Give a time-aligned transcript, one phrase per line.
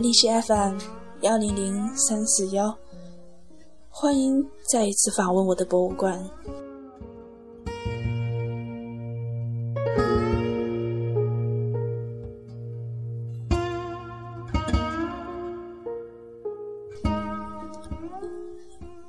[0.00, 0.78] 历史 FM
[1.20, 2.74] 幺零零三四幺，
[3.90, 6.18] 欢迎再一次访问我的博物馆。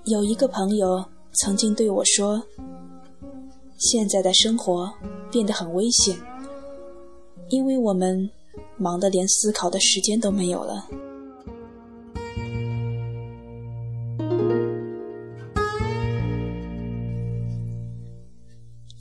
[0.06, 2.44] 有一个朋友曾经对我说
[3.78, 4.92] ：“现在的生活
[5.32, 6.18] 变得很危险，
[7.50, 8.30] 因为我们
[8.78, 10.88] 忙得连思考的时间都没有了。”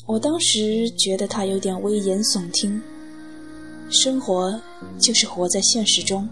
[0.06, 2.80] 我当时觉得他有点危言耸听。
[3.90, 4.60] 生活
[4.98, 6.28] 就是活在现实中，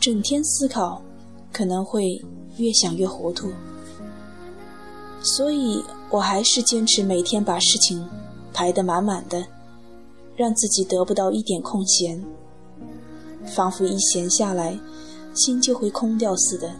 [0.00, 1.00] 整天思考，
[1.52, 2.20] 可能会
[2.56, 3.48] 越想越糊涂。
[5.22, 8.08] 所以我还是坚持每天把事情
[8.52, 9.44] 排得满满的，
[10.36, 12.24] 让自己得不到一点空闲，
[13.44, 14.78] 仿佛一闲下来，
[15.34, 16.72] 心就会空掉似的。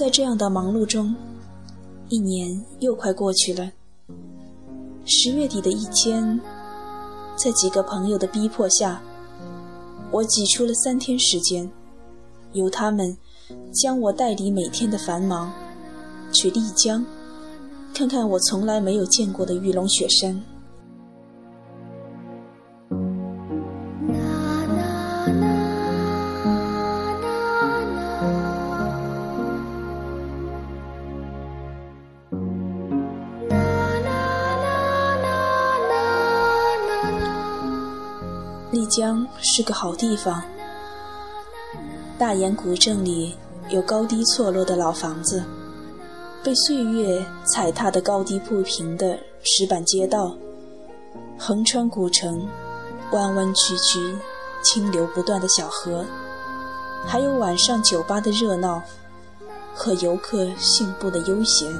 [0.00, 1.14] 在这样的忙碌中，
[2.08, 3.70] 一年又快过去了。
[5.04, 6.40] 十月底的一天，
[7.36, 9.02] 在几个朋友的逼迫下，
[10.10, 11.70] 我挤出了三天时间，
[12.54, 13.14] 由他们
[13.74, 15.52] 将我带离每天的繁忙，
[16.32, 17.04] 去丽江，
[17.92, 20.42] 看看我从来没有见过的玉龙雪山。
[38.90, 40.42] 丽江是个好地方。
[42.18, 43.36] 大研古镇里
[43.68, 45.44] 有高低错落的老房子，
[46.42, 50.34] 被岁月踩踏的高低不平的石板街道，
[51.38, 52.48] 横穿古城，
[53.12, 54.16] 弯弯曲曲、
[54.60, 56.04] 清流不断的小河，
[57.06, 58.82] 还有晚上酒吧的热闹
[59.72, 61.72] 和游客信步的悠闲。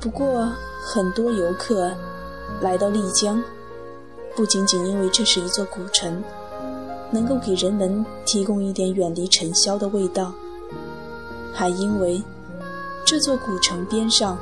[0.00, 0.48] 不过，
[0.86, 1.90] 很多游客
[2.60, 3.42] 来到丽江。
[4.36, 6.22] 不仅仅因为这是一座古城，
[7.10, 10.32] 能够给人们提供一点远离尘嚣的味道，
[11.52, 12.20] 还因为
[13.04, 14.36] 这座古城边上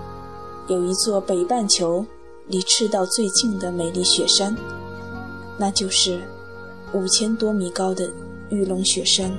[0.68, 2.06] 有一座北半球
[2.46, 4.56] 离赤道最近的美丽雪山，
[5.58, 6.20] 那就是
[6.94, 8.10] 五千多米高的
[8.48, 9.30] 玉龙雪山。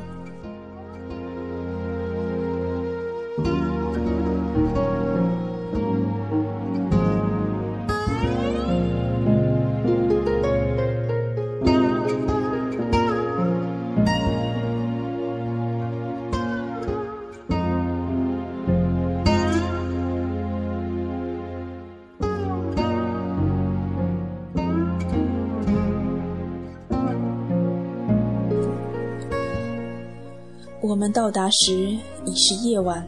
[30.84, 33.08] 我们到达时已是夜晚，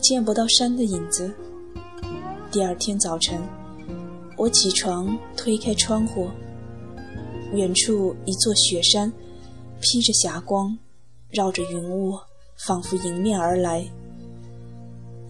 [0.00, 1.34] 见不到山的影子。
[2.52, 3.42] 第二天早晨，
[4.36, 6.30] 我起床，推开窗户，
[7.52, 9.12] 远处一座雪山，
[9.80, 10.78] 披着霞光，
[11.30, 12.16] 绕着云雾，
[12.64, 13.84] 仿佛迎面而来。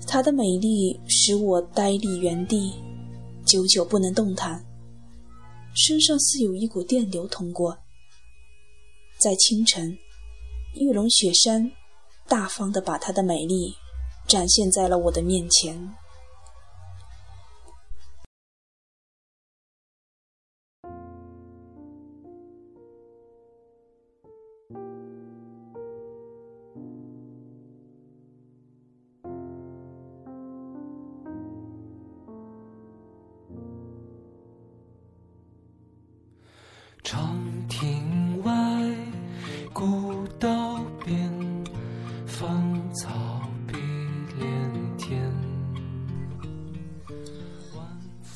[0.07, 2.75] 它的美丽使我呆立原地，
[3.47, 4.63] 久久不能动弹，
[5.73, 7.79] 身上似有一股电流通过。
[9.19, 9.97] 在清晨。
[10.75, 11.71] 玉龙雪山，
[12.27, 13.75] 大方的把它的美丽
[14.27, 15.95] 展现在了我的面前。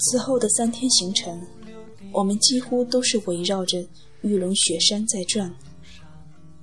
[0.09, 1.45] 此后的三天行程，
[2.13, 3.85] 我们几乎都是围绕着
[4.23, 5.53] 玉龙雪山在转。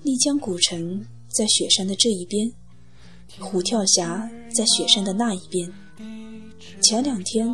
[0.03, 2.49] 丽江古城在雪山的这一边，
[3.37, 5.69] 虎跳峡在雪山的那一边。
[6.79, 7.53] 前两天，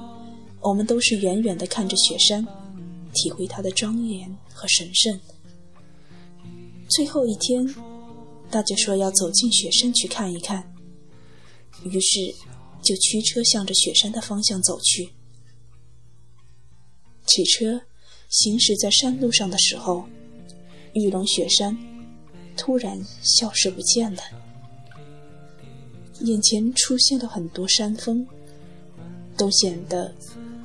[0.61, 2.45] 我们都是远远地看着雪山，
[3.15, 5.19] 体会它的庄严和神圣。
[6.87, 7.67] 最后一天，
[8.51, 10.71] 大家说要走进雪山去看一看，
[11.83, 12.31] 于是
[12.79, 15.09] 就驱车向着雪山的方向走去。
[17.29, 17.79] 汽车
[18.29, 20.03] 行驶在山路上的时候，
[20.93, 21.77] 玉龙雪山
[22.57, 24.21] 突然消失不见了，
[26.21, 28.25] 眼前出现了很多山峰，
[29.37, 30.11] 都显得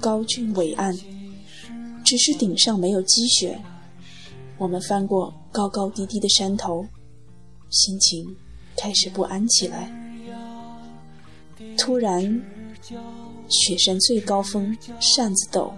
[0.00, 0.98] 高峻伟岸，
[2.02, 3.60] 只是顶上没有积雪。
[4.56, 6.86] 我们翻过高高低低的山头。
[7.70, 8.34] 心情
[8.76, 9.92] 开始不安起来。
[11.76, 12.22] 突然，
[13.50, 15.72] 雪山最高峰扇子陡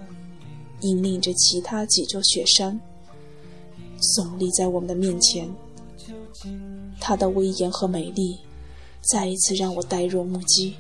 [0.81, 2.81] 引领着其他几座雪山
[4.01, 5.49] 耸立在我们的面前，
[7.01, 8.39] 它的威严和美丽
[9.01, 10.77] 再一次让我呆若木鸡。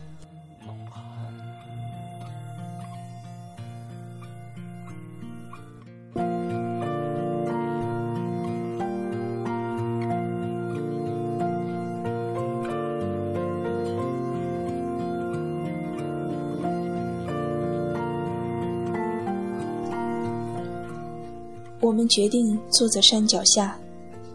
[21.86, 23.78] 我们决定坐在山脚下，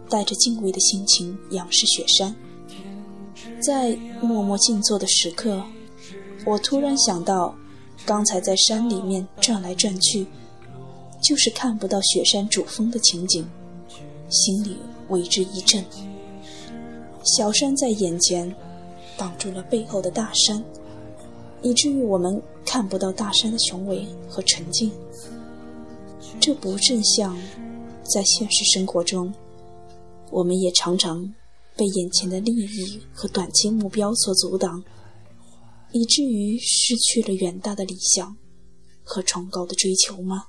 [0.08, 2.34] 带着敬畏的心情仰视雪山。
[3.60, 5.62] 在默默静坐的时刻，
[6.46, 7.54] 我突然想到，
[8.06, 10.26] 刚才在山里面转来转去，
[11.20, 13.46] 就是看不到雪山主峰的情景，
[14.30, 14.78] 心里
[15.10, 15.84] 为之一震。
[17.22, 18.50] 小山在眼前，
[19.18, 20.64] 挡住了背后的大山，
[21.60, 24.90] 以至于我们看不到大山的雄伟和沉静。
[26.40, 27.36] 这不正像，
[28.02, 29.32] 在现实生活中，
[30.30, 31.22] 我们也常常
[31.76, 34.82] 被眼前的利益和短期目标所阻挡，
[35.92, 38.36] 以至于失去了远大的理想
[39.04, 40.46] 和崇高的追求吗？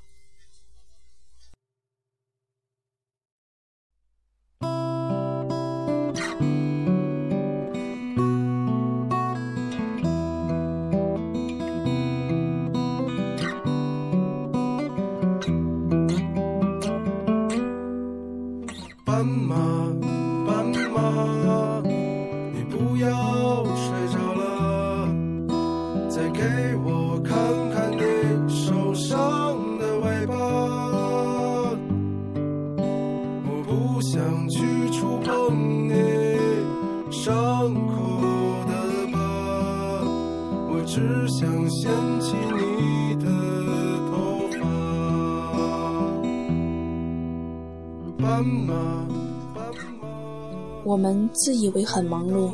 [34.90, 35.94] 触碰你
[50.86, 52.52] 我们自以为很忙碌，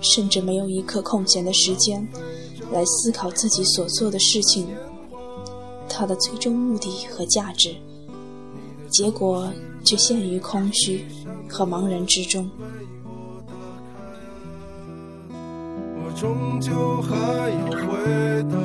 [0.00, 2.06] 甚至没有一刻空闲的时间
[2.72, 4.66] 来思考自己所做的事情，
[5.88, 7.76] 它的最终目的和价值，
[8.90, 9.48] 结果
[9.84, 11.04] 只限于空虚
[11.48, 12.50] 和茫然之中。
[15.28, 17.14] 我终究还
[17.50, 18.56] 要回到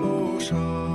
[0.00, 0.85] 路上。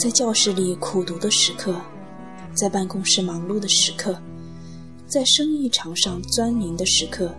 [0.00, 1.78] 在教室里苦读的时刻，
[2.54, 4.18] 在办公室忙碌的时刻，
[5.06, 7.30] 在生意场上钻营的时刻，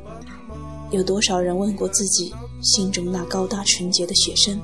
[0.92, 4.62] 有多少人问过自己，心中那高大纯洁的雪山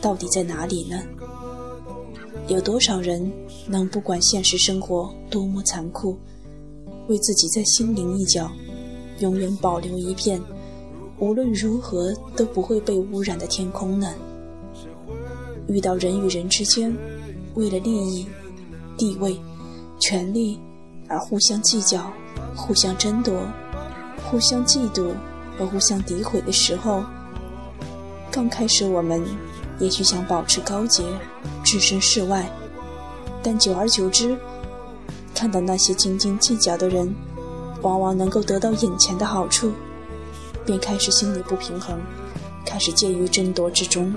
[0.00, 1.02] 到底在哪里呢？
[2.48, 3.30] 有多少人
[3.66, 6.16] 能不管现实生活多么残酷，
[7.08, 8.50] 为自己在心灵一角
[9.18, 10.40] 永远保留一片
[11.18, 14.10] 无论如何都不会被污染的天空呢？
[15.70, 16.92] 遇到人与人之间
[17.54, 18.26] 为了利益、
[18.96, 19.40] 地位、
[20.00, 20.60] 权力
[21.08, 22.12] 而互相计较、
[22.56, 23.32] 互相争夺、
[24.24, 25.12] 互相嫉妒
[25.56, 27.04] 和互相诋毁的时候，
[28.32, 29.22] 刚开始我们
[29.78, 31.04] 也许想保持高洁、
[31.62, 32.50] 置身事外，
[33.40, 34.36] 但久而久之，
[35.32, 37.14] 看到那些斤斤计较的人
[37.82, 39.70] 往往能够得到眼前的好处，
[40.66, 41.96] 便开始心里不平衡，
[42.66, 44.12] 开始介于争夺之中。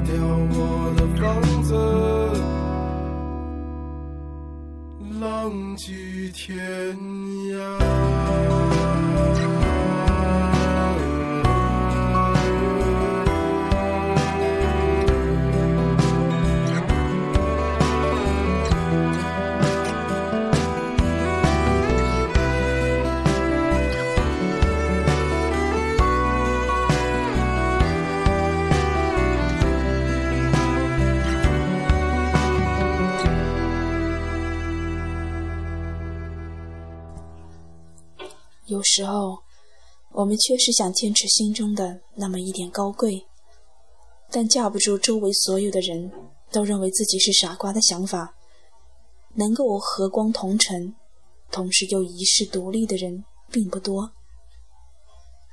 [0.00, 0.14] 掉
[0.50, 1.74] 我的房子，
[5.20, 6.56] 浪迹天
[7.52, 8.05] 涯。
[38.96, 39.38] 时候，
[40.12, 43.26] 我们确实想坚持心中的那么一点高贵，
[44.30, 46.10] 但架不住周围所有的人
[46.50, 48.34] 都认为自己是傻瓜的想法。
[49.34, 50.94] 能够和光同尘，
[51.50, 54.10] 同时又遗世独立的人并不多。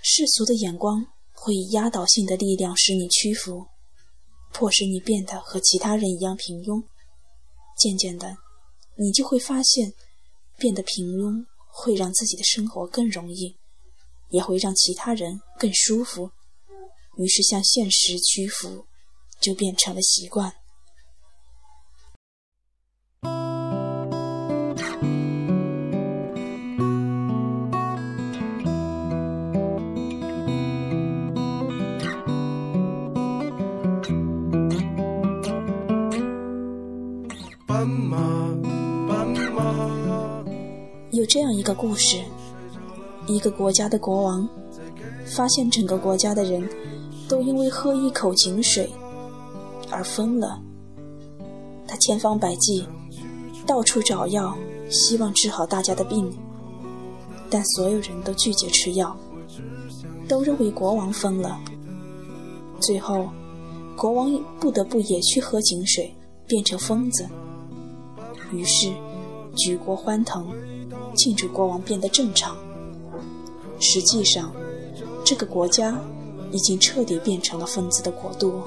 [0.02, 3.66] 世俗的眼光会以压倒性的力量使你屈服，
[4.54, 6.82] 迫使你变得和其他人一样平庸。
[7.78, 8.38] 渐渐的，
[8.96, 9.92] 你就会发现，
[10.58, 11.46] 变得平庸。
[11.76, 13.58] 会让自己的生活更容易，
[14.30, 16.30] 也会让其他人更舒服。
[17.18, 18.86] 于是，向现实屈服，
[19.42, 20.54] 就变成了习惯。
[41.24, 42.18] 有这样一个故事：
[43.28, 44.46] 一个国家的国王
[45.26, 46.68] 发现整个国家的人
[47.30, 48.92] 都因为喝一口井水
[49.90, 50.62] 而疯了。
[51.88, 52.86] 他千方百计，
[53.66, 54.54] 到处找药，
[54.90, 56.30] 希望治好大家的病，
[57.50, 59.16] 但所有人都拒绝吃药，
[60.28, 61.58] 都认为国王疯了。
[62.82, 63.30] 最后，
[63.96, 66.14] 国王不得不也去喝井水，
[66.46, 67.26] 变成疯子。
[68.52, 68.92] 于是，
[69.56, 70.46] 举国欢腾。
[71.16, 72.56] 庆祝国王变得正常。
[73.80, 74.52] 实际上，
[75.26, 76.00] 这个国家
[76.52, 78.62] 已经彻底变成了疯子的国度。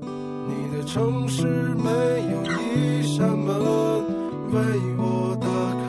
[0.00, 1.90] 你的城市没
[2.30, 2.42] 有
[2.74, 3.56] 一扇门
[4.52, 4.58] 为
[4.98, 5.46] 我打
[5.82, 5.86] 开，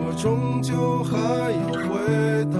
[0.00, 1.12] 我终究还
[1.52, 1.92] 要回
[2.52, 2.58] 到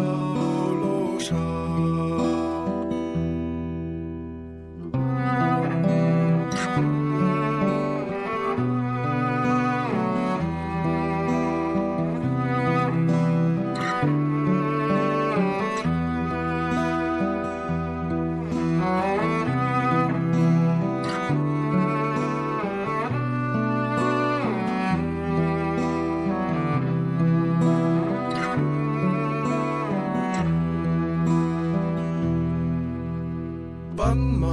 [34.04, 34.46] 斑马，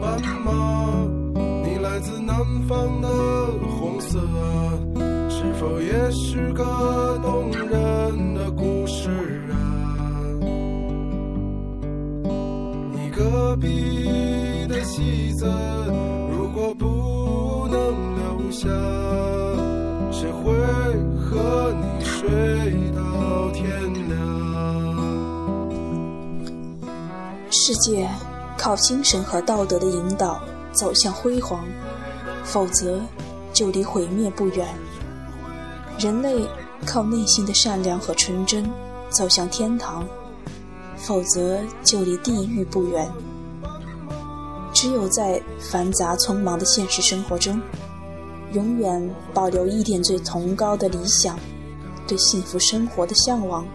[0.00, 0.50] 斑马，
[1.62, 3.08] 你来自南方的
[3.78, 4.18] 红色，
[5.30, 9.08] 是否也是个动人的故事
[9.52, 9.54] 啊？
[12.90, 15.46] 你隔壁的戏子，
[16.32, 17.78] 如果不能
[18.16, 18.68] 留下，
[20.10, 20.52] 谁会
[21.16, 22.28] 和你睡
[22.96, 23.70] 到天
[24.08, 24.18] 亮？
[27.48, 28.08] 世界。
[28.56, 30.40] 靠精神和道德的引导
[30.72, 31.64] 走向辉煌，
[32.44, 33.00] 否则
[33.52, 34.68] 就离毁灭不远。
[35.98, 36.46] 人类
[36.84, 38.68] 靠内心的善良和纯真
[39.08, 40.06] 走向天堂，
[40.96, 43.10] 否则就离地狱不远。
[44.72, 47.58] 只有在繁杂匆忙的现实生活中，
[48.52, 51.38] 永远保留一点最崇高的理想，
[52.06, 53.66] 对幸福生活的向往，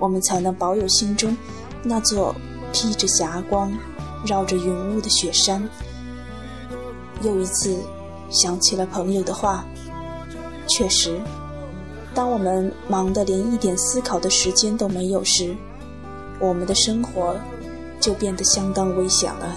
[0.00, 1.36] 我们才能保有心中
[1.84, 2.34] 那座
[2.72, 3.72] 披着霞光。
[4.26, 5.66] 绕着云雾的雪山，
[7.22, 7.82] 又一次
[8.28, 9.64] 想起了朋友的话。
[10.68, 11.18] 确实，
[12.14, 15.56] 当我们忙得连一点思考的时间都没有时，
[16.38, 17.34] 我们的生活
[17.98, 19.56] 就变得相当危险了。